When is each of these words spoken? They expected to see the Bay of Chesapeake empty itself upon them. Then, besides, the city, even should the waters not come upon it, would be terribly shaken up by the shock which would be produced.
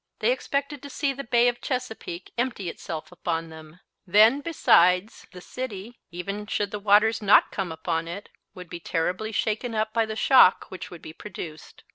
They 0.17 0.31
expected 0.31 0.81
to 0.81 0.89
see 0.89 1.13
the 1.13 1.23
Bay 1.23 1.47
of 1.47 1.61
Chesapeake 1.61 2.33
empty 2.35 2.69
itself 2.69 3.11
upon 3.11 3.49
them. 3.49 3.81
Then, 4.07 4.41
besides, 4.41 5.27
the 5.31 5.41
city, 5.41 5.99
even 6.09 6.47
should 6.47 6.71
the 6.71 6.79
waters 6.79 7.21
not 7.21 7.51
come 7.51 7.71
upon 7.71 8.07
it, 8.07 8.29
would 8.55 8.67
be 8.67 8.79
terribly 8.79 9.31
shaken 9.31 9.75
up 9.75 9.93
by 9.93 10.07
the 10.07 10.15
shock 10.15 10.65
which 10.69 10.89
would 10.89 11.03
be 11.03 11.13
produced. 11.13 11.83